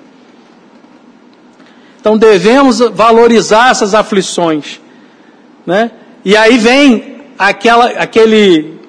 [2.01, 4.81] Então devemos valorizar essas aflições,
[5.67, 5.91] né?
[6.25, 8.81] E aí vem aquela, aquele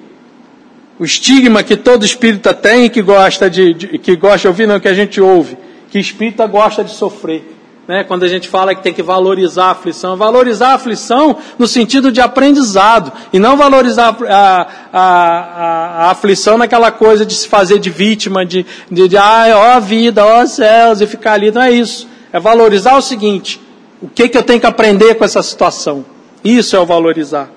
[0.98, 4.80] o estigma que todo espírita tem que gosta de, de, que gosta de ouvir, não
[4.80, 5.58] que a gente ouve,
[5.90, 7.52] que espírita gosta de sofrer.
[7.88, 8.04] Né?
[8.04, 12.12] Quando a gente fala que tem que valorizar a aflição, valorizar a aflição no sentido
[12.12, 17.78] de aprendizado, e não valorizar a, a, a, a aflição naquela coisa de se fazer
[17.78, 21.50] de vítima, de, de, de ai, ó vida, ó céus, e ficar ali.
[21.50, 22.11] Não é isso.
[22.32, 23.60] É valorizar o seguinte:
[24.00, 26.04] o que, que eu tenho que aprender com essa situação?
[26.42, 27.50] Isso é o valorizar.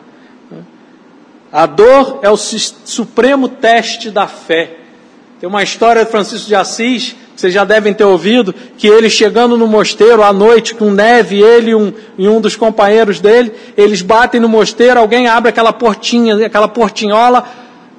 [1.51, 4.75] A dor é o supremo teste da fé.
[5.39, 9.09] Tem uma história de Francisco de Assis, que vocês já devem ter ouvido, que ele
[9.09, 13.53] chegando no mosteiro à noite com neve, ele e um, e um dos companheiros dele,
[13.77, 17.47] eles batem no mosteiro, alguém abre aquela portinha, aquela portinhola.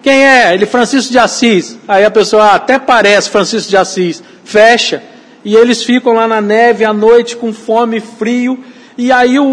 [0.02, 0.54] Quem é?
[0.54, 1.78] Ele, Francisco de Assis.
[1.88, 4.22] Aí a pessoa, ah, até parece Francisco de Assis.
[4.44, 5.02] Fecha.
[5.46, 8.58] E eles ficam lá na neve à noite com fome e frio.
[8.98, 9.44] E aí o,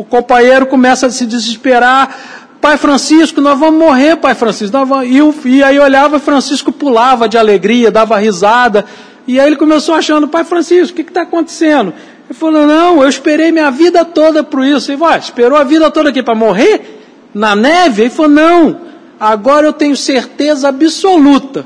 [0.00, 4.72] o companheiro começa a se desesperar Pai Francisco, nós vamos morrer, Pai Francisco.
[4.72, 5.08] Vamos...
[5.08, 8.84] E, eu, e aí olhava, Francisco pulava de alegria, dava risada.
[9.26, 11.94] E aí ele começou achando, Pai Francisco, o que está acontecendo?
[12.28, 14.90] Ele falou, não, eu esperei minha vida toda por isso.
[14.90, 17.00] Ele falou, ah, esperou a vida toda aqui para morrer?
[17.32, 18.02] Na neve?
[18.02, 18.80] Ele falou, não,
[19.18, 21.64] agora eu tenho certeza absoluta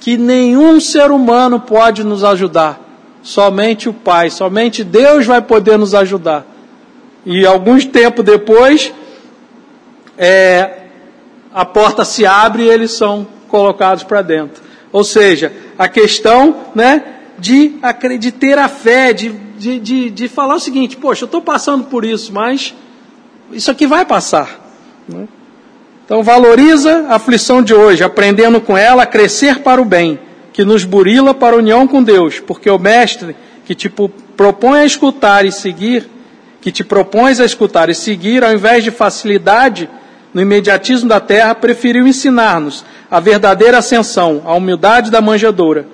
[0.00, 2.87] que nenhum ser humano pode nos ajudar.
[3.22, 6.46] Somente o Pai, somente Deus vai poder nos ajudar.
[7.26, 8.92] E alguns tempo depois,
[10.16, 10.78] é,
[11.52, 14.62] a porta se abre e eles são colocados para dentro.
[14.92, 17.02] Ou seja, a questão né,
[17.38, 17.74] de,
[18.18, 21.84] de ter a fé, de, de, de, de falar o seguinte: poxa, eu estou passando
[21.84, 22.74] por isso, mas
[23.52, 24.60] isso aqui vai passar.
[25.08, 25.26] Né?
[26.04, 30.18] Então, valoriza a aflição de hoje, aprendendo com ela a crescer para o bem,
[30.58, 34.84] que nos burila para a união com Deus, porque o Mestre que te propõe a
[34.84, 36.10] escutar e seguir,
[36.60, 39.88] que te propões a escutar e seguir, ao invés de facilidade,
[40.34, 45.86] no imediatismo da terra, preferiu ensinar-nos a verdadeira ascensão, a humildade da manjedoura,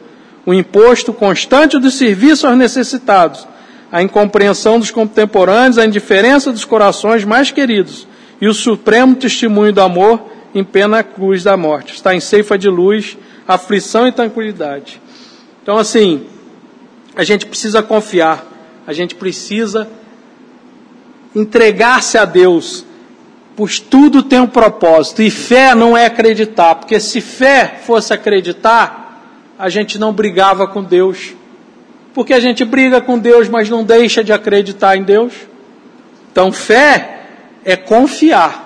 [0.47, 3.47] o imposto constante do serviço aos necessitados,
[3.93, 8.09] a incompreensão dos contemporâneos, a indiferença dos corações mais queridos
[8.41, 10.23] e o supremo testemunho do amor
[10.55, 11.93] em pena cruz da morte.
[11.93, 15.01] Está em ceifa de luz, aflição e tranquilidade.
[15.62, 16.26] Então, assim,
[17.16, 18.45] a gente precisa confiar,
[18.86, 19.88] a gente precisa
[21.34, 22.84] entregar-se a Deus,
[23.57, 25.22] pois tudo tem um propósito.
[25.22, 29.05] E fé não é acreditar, porque se fé fosse acreditar,
[29.59, 31.34] a gente não brigava com Deus.
[32.12, 35.32] Porque a gente briga com Deus, mas não deixa de acreditar em Deus.
[36.30, 37.22] Então, fé
[37.64, 38.64] é confiar.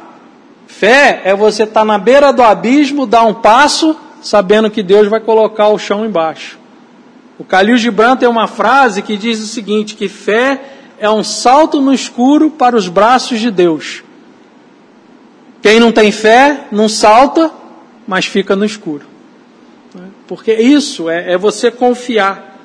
[0.66, 5.08] Fé é você estar tá na beira do abismo, dar um passo, sabendo que Deus
[5.08, 6.58] vai colocar o chão embaixo.
[7.38, 10.60] O Calil Gibran tem uma frase que diz o seguinte: que fé
[10.98, 14.02] é um salto no escuro para os braços de Deus.
[15.62, 17.50] Quem não tem fé não salta,
[18.06, 19.06] mas fica no escuro.
[20.26, 22.58] Porque isso é, é você confiar.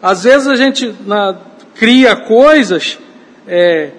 [0.00, 1.36] Às vezes a gente na,
[1.74, 2.98] cria coisas
[3.46, 3.90] é,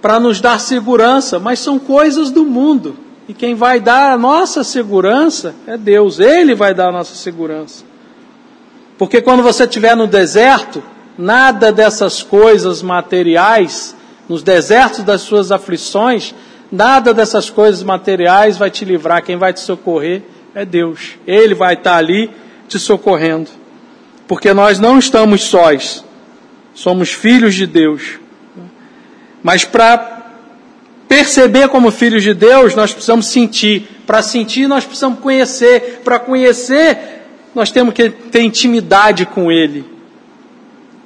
[0.00, 2.96] para nos dar segurança, mas são coisas do mundo.
[3.28, 6.18] E quem vai dar a nossa segurança é Deus.
[6.18, 7.84] Ele vai dar a nossa segurança.
[8.96, 10.82] Porque quando você estiver no deserto,
[11.16, 13.94] nada dessas coisas materiais,
[14.28, 16.34] nos desertos das suas aflições,
[16.70, 20.22] Nada dessas coisas materiais vai te livrar, quem vai te socorrer
[20.54, 21.16] é Deus.
[21.26, 22.30] Ele vai estar ali
[22.68, 23.50] te socorrendo.
[24.26, 26.04] Porque nós não estamos sós,
[26.74, 28.18] somos filhos de Deus.
[29.42, 30.17] Mas para
[31.08, 33.88] perceber como filhos de Deus, nós precisamos sentir.
[34.06, 36.02] Para sentir, nós precisamos conhecer.
[36.04, 39.84] Para conhecer, nós temos que ter intimidade com Ele.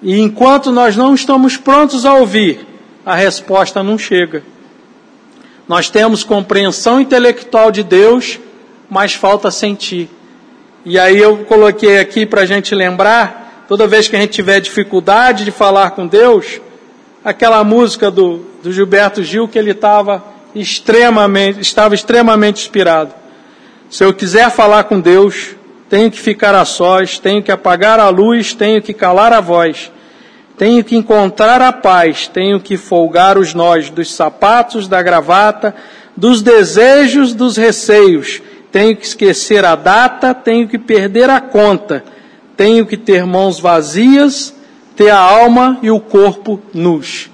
[0.03, 2.67] E enquanto nós não estamos prontos a ouvir,
[3.07, 4.43] a resposta não chega.
[5.69, 8.41] Nós temos compreensão intelectual de Deus,
[8.91, 10.11] mas falta sentir.
[10.85, 14.61] E aí eu coloquei aqui para a gente lembrar, toda vez que a gente tiver
[14.61, 16.61] dificuldade de falar com Deus,
[17.25, 23.13] aquela música do, do Gilberto Gil que ele estava extremamente, estava extremamente inspirado.
[23.91, 25.57] Se eu quiser falar com Deus,
[25.89, 29.91] tenho que ficar a sós, tenho que apagar a luz, tenho que calar a voz.
[30.57, 35.75] Tenho que encontrar a paz, tenho que folgar os nós dos sapatos, da gravata,
[36.17, 38.41] dos desejos, dos receios.
[38.71, 42.05] Tenho que esquecer a data, tenho que perder a conta.
[42.57, 44.55] Tenho que ter mãos vazias,
[44.95, 47.32] ter a alma e o corpo nus.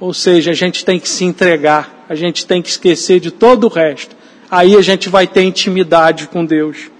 [0.00, 3.64] Ou seja, a gente tem que se entregar, a gente tem que esquecer de todo
[3.64, 4.16] o resto.
[4.50, 6.90] Aí a gente vai ter intimidade com Deus.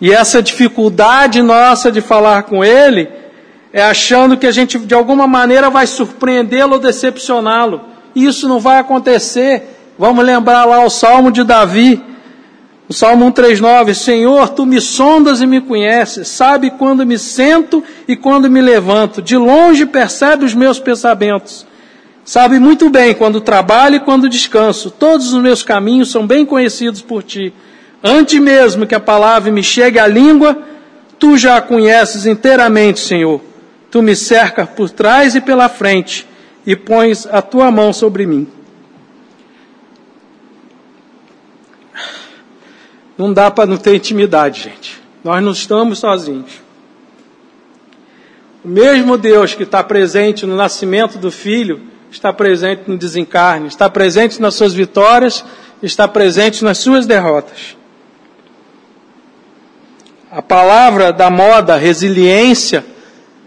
[0.00, 3.08] E essa dificuldade nossa de falar com Ele
[3.72, 7.80] é achando que a gente de alguma maneira vai surpreendê-lo ou decepcioná-lo.
[8.14, 9.94] Isso não vai acontecer.
[9.98, 12.00] Vamos lembrar lá o Salmo de Davi,
[12.88, 18.16] o Salmo 139, Senhor, tu me sondas e me conheces, sabe quando me sento e
[18.16, 21.66] quando me levanto, de longe percebe os meus pensamentos.
[22.28, 27.00] Sabe muito bem quando trabalho e quando descanso, todos os meus caminhos são bem conhecidos
[27.00, 27.54] por ti.
[28.04, 30.62] Antes mesmo que a palavra me chegue à língua,
[31.18, 33.40] tu já a conheces inteiramente, Senhor.
[33.90, 36.28] Tu me cercas por trás e pela frente
[36.66, 38.46] e pões a tua mão sobre mim.
[43.16, 45.00] Não dá para não ter intimidade, gente.
[45.24, 46.60] Nós não estamos sozinhos.
[48.62, 53.88] O mesmo Deus que está presente no nascimento do filho, está presente no desencarne, está
[53.88, 55.44] presente nas suas vitórias,
[55.82, 57.76] está presente nas suas derrotas.
[60.30, 62.84] A palavra da moda, resiliência,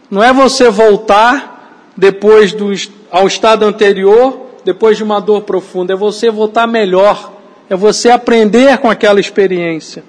[0.09, 2.71] não é você voltar depois do,
[3.11, 7.33] ao estado anterior, depois de uma dor profunda, é você voltar melhor,
[7.69, 10.03] é você aprender com aquela experiência.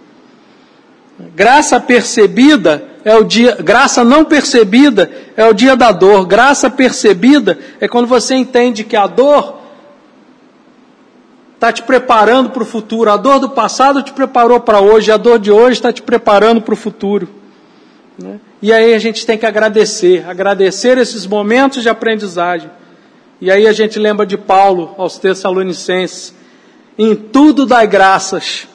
[1.34, 6.26] Graça percebida é o dia, graça não percebida é o dia da dor.
[6.26, 9.58] Graça percebida é quando você entende que a dor
[11.54, 13.10] está te preparando para o futuro.
[13.10, 16.60] A dor do passado te preparou para hoje, a dor de hoje está te preparando
[16.60, 17.28] para o futuro.
[18.18, 18.38] Né?
[18.60, 22.70] E aí a gente tem que agradecer, agradecer esses momentos de aprendizagem.
[23.40, 26.32] E aí a gente lembra de Paulo aos Tessalonicenses:
[26.96, 28.68] em tudo dai graças,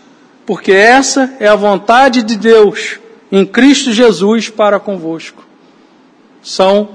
[0.45, 2.99] porque essa é a vontade de Deus
[3.31, 5.45] em Cristo Jesus para convosco.
[6.41, 6.89] São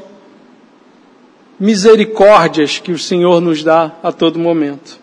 [1.58, 4.98] misericórdias que o Senhor nos dá a todo momento.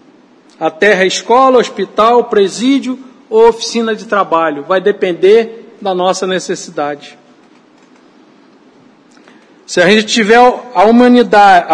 [0.60, 3.00] A terra escola, hospital, presídio
[3.30, 4.64] ou oficina de trabalho.
[4.64, 7.18] Vai depender da nossa necessidade.
[9.66, 10.38] Se a gente tiver
[10.74, 11.68] a humanidade,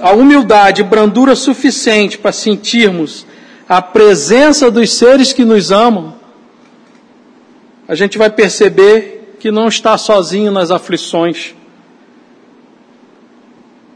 [0.00, 3.26] a humildade e brandura suficiente para sentirmos
[3.68, 6.14] a presença dos seres que nos amam,
[7.92, 11.54] a gente vai perceber que não está sozinho nas aflições,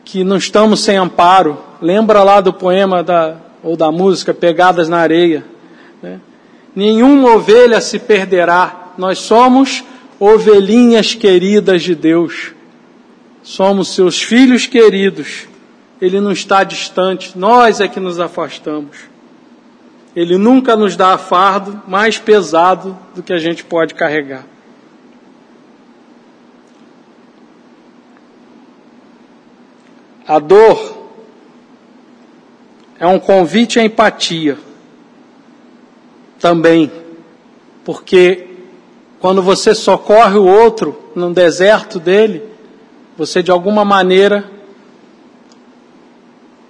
[0.05, 1.59] que não estamos sem amparo.
[1.81, 5.43] Lembra lá do poema da ou da música Pegadas na Areia.
[6.03, 6.21] Né?
[6.75, 9.83] Nenhuma ovelha se perderá, nós somos
[10.21, 12.53] ovelhinhas queridas de Deus,
[13.43, 15.49] somos seus filhos queridos,
[16.03, 19.16] Ele não está distante, nós é que nos afastamos.
[20.17, 24.47] Ele nunca nos dá fardo mais pesado do que a gente pode carregar.
[30.27, 30.97] A dor
[32.99, 34.57] é um convite à empatia
[36.41, 36.91] também,
[37.85, 38.49] porque
[39.21, 42.43] quando você socorre o outro no deserto dele,
[43.19, 44.56] você de alguma maneira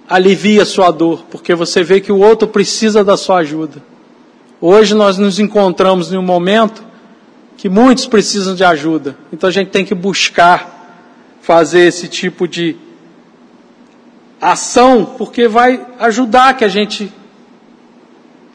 [0.07, 3.83] alivia sua dor, porque você vê que o outro precisa da sua ajuda.
[4.61, 6.83] Hoje nós nos encontramos em um momento
[7.57, 10.75] que muitos precisam de ajuda, então a gente tem que buscar
[11.41, 12.75] fazer esse tipo de
[14.39, 17.11] ação, porque vai ajudar que a gente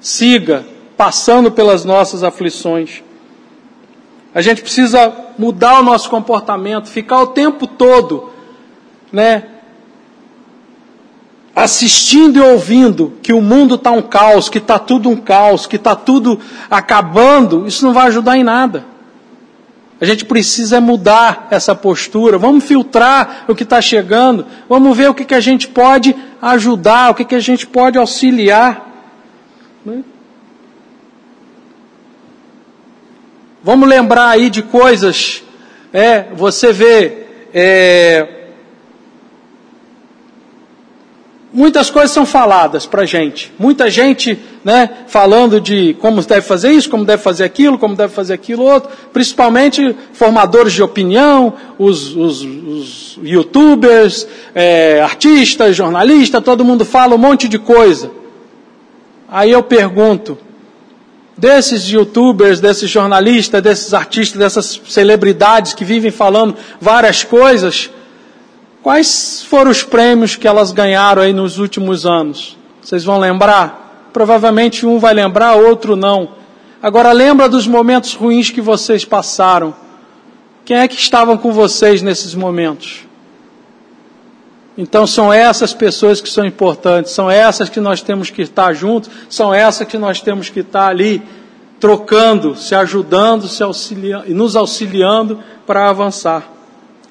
[0.01, 0.65] siga
[0.97, 3.03] passando pelas nossas aflições.
[4.35, 8.31] A gente precisa mudar o nosso comportamento, ficar o tempo todo,
[9.11, 9.52] né,
[11.55, 15.77] assistindo e ouvindo que o mundo está um caos, que está tudo um caos, que
[15.77, 16.41] está tudo
[16.71, 18.85] acabando, isso não vai ajudar em nada.
[20.01, 22.37] A gente precisa mudar essa postura.
[22.37, 24.45] Vamos filtrar o que está chegando.
[24.69, 27.97] Vamos ver o que, que a gente pode ajudar, o que, que a gente pode
[27.97, 28.85] auxiliar.
[29.87, 30.03] Né?
[33.63, 35.45] Vamos lembrar aí de coisas.
[35.93, 38.42] É, você vê é,
[41.53, 43.53] muitas coisas são faladas para gente.
[43.59, 48.13] Muita gente, né, falando de como deve fazer isso, como deve fazer aquilo, como deve
[48.13, 48.91] fazer aquilo outro.
[49.13, 57.19] Principalmente formadores de opinião, os, os, os YouTubers, é, artistas, jornalistas, todo mundo fala um
[57.19, 58.11] monte de coisa.
[59.29, 60.39] Aí eu pergunto,
[61.37, 67.91] desses YouTubers, desses jornalistas, desses artistas, dessas celebridades que vivem falando várias coisas,
[68.83, 72.59] Quais foram os prêmios que elas ganharam aí nos últimos anos?
[72.83, 74.11] Vocês vão lembrar?
[74.13, 76.31] Provavelmente um vai lembrar, outro não.
[76.83, 79.73] Agora lembra dos momentos ruins que vocês passaram.
[80.65, 83.07] Quem é que estavam com vocês nesses momentos?
[84.77, 89.11] Então são essas pessoas que são importantes, são essas que nós temos que estar juntos,
[89.29, 91.23] são essas que nós temos que estar ali
[91.79, 96.49] trocando, se ajudando, se auxiliando e nos auxiliando para avançar.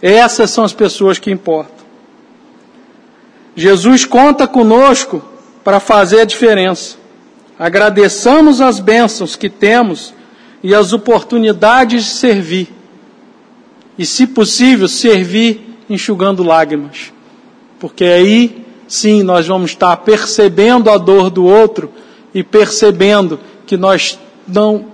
[0.02, 1.86] Essas são as pessoas que importam.
[3.56, 5.22] Jesus conta conosco
[5.64, 6.96] para fazer a diferença.
[7.60, 10.14] Agradeçamos as bênçãos que temos
[10.64, 12.74] e as oportunidades de servir.
[13.98, 17.12] E, se possível, servir enxugando lágrimas.
[17.80, 21.92] Porque aí, sim, nós vamos estar percebendo a dor do outro
[22.34, 24.86] e percebendo que nós não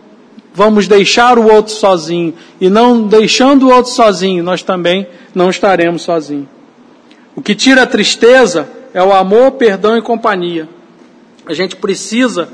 [0.58, 2.34] vamos deixar o outro sozinho.
[2.60, 6.48] E não deixando o outro sozinho, nós também não estaremos sozinhos.
[7.36, 10.68] O que tira a tristeza é o amor, perdão e companhia.
[11.46, 12.50] A gente precisa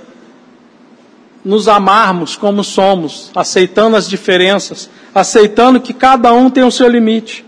[1.46, 7.46] nos amarmos como somos, aceitando as diferenças, aceitando que cada um tem o seu limite.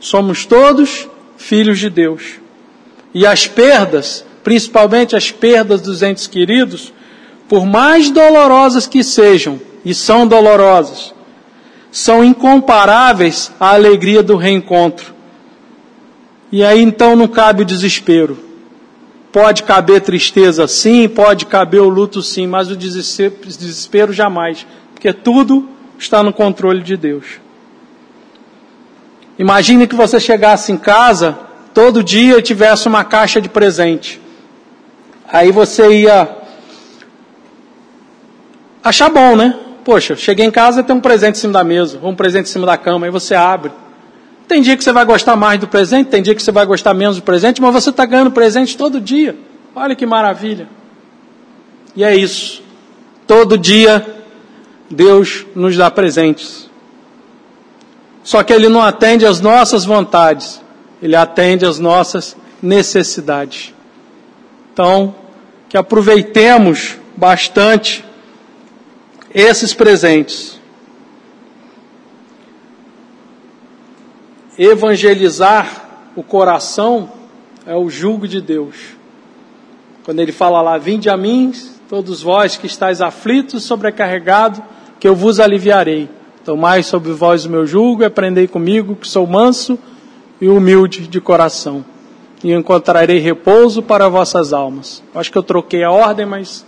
[0.00, 1.06] Somos todos
[1.36, 2.40] filhos de Deus.
[3.12, 6.90] E as perdas, principalmente as perdas dos entes queridos,
[7.46, 11.14] por mais dolorosas que sejam, e são dolorosas,
[11.92, 15.14] são incomparáveis à alegria do reencontro.
[16.50, 18.38] E aí então não cabe o desespero.
[19.32, 25.12] Pode caber tristeza sim, pode caber o luto sim, mas o desespero, desespero jamais, porque
[25.12, 25.68] tudo
[25.98, 27.40] está no controle de Deus.
[29.38, 31.36] Imagine que você chegasse em casa
[31.72, 34.20] todo dia e tivesse uma caixa de presente.
[35.26, 36.28] Aí você ia
[38.82, 39.58] achar bom, né?
[39.84, 42.52] Poxa, cheguei em casa tem um presente em cima da mesa, ou um presente em
[42.52, 43.70] cima da cama, aí você abre.
[44.48, 46.94] Tem dia que você vai gostar mais do presente, tem dia que você vai gostar
[46.94, 49.36] menos do presente, mas você está ganhando presente todo dia.
[49.74, 50.68] Olha que maravilha.
[51.94, 52.62] E é isso.
[53.26, 54.04] Todo dia
[54.90, 56.70] Deus nos dá presentes.
[58.22, 60.62] Só que Ele não atende às nossas vontades,
[61.02, 63.74] Ele atende às nossas necessidades.
[64.72, 65.14] Então,
[65.68, 68.04] que aproveitemos bastante
[69.34, 70.62] esses presentes.
[74.58, 77.10] evangelizar o coração
[77.66, 78.76] é o julgo de Deus.
[80.04, 81.52] Quando ele fala lá, vinde a mim,
[81.88, 84.60] todos vós que estáis aflitos, sobrecarregados,
[85.00, 86.08] que eu vos aliviarei.
[86.44, 89.78] Tomai sobre vós o meu jugo e aprendei comigo, que sou manso
[90.40, 91.84] e humilde de coração.
[92.42, 95.02] E encontrarei repouso para vossas almas.
[95.14, 96.66] Acho que eu troquei a ordem, mas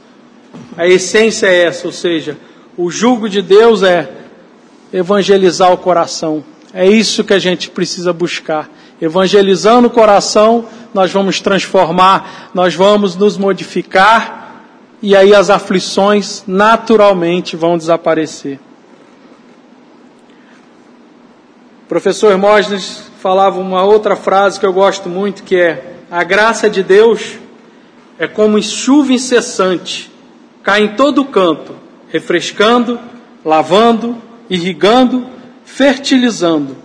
[0.76, 2.38] a essência é essa, ou seja,
[2.76, 4.10] o jugo de Deus é
[4.92, 8.68] evangelizar o coração, é isso que a gente precisa buscar.
[9.00, 14.62] Evangelizando o coração, nós vamos transformar, nós vamos nos modificar
[15.02, 18.58] e aí as aflições naturalmente vão desaparecer.
[21.84, 26.68] O professor Hermógenes falava uma outra frase que eu gosto muito, que é: a graça
[26.68, 27.38] de Deus
[28.18, 30.10] é como chuva incessante,
[30.62, 31.74] cai em todo canto,
[32.08, 32.98] refrescando,
[33.44, 34.16] lavando,
[34.48, 35.36] irrigando
[35.66, 36.76] fertilizando.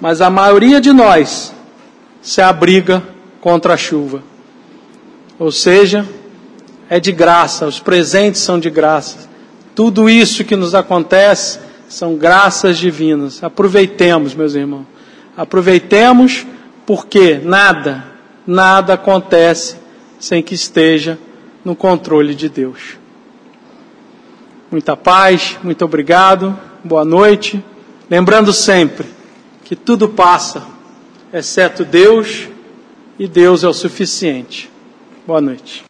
[0.00, 1.54] Mas a maioria de nós
[2.20, 3.02] se abriga
[3.40, 4.22] contra a chuva.
[5.38, 6.08] Ou seja,
[6.88, 9.28] é de graça, os presentes são de graça.
[9.74, 13.44] Tudo isso que nos acontece são graças divinas.
[13.44, 14.86] Aproveitemos, meus irmãos.
[15.36, 16.46] Aproveitemos
[16.86, 18.04] porque nada,
[18.46, 19.76] nada acontece
[20.18, 21.18] sem que esteja
[21.64, 23.03] no controle de Deus.
[24.74, 27.64] Muita paz, muito obrigado, boa noite.
[28.10, 29.06] Lembrando sempre
[29.62, 30.66] que tudo passa,
[31.32, 32.48] exceto Deus,
[33.16, 34.68] e Deus é o suficiente.
[35.24, 35.84] Boa noite.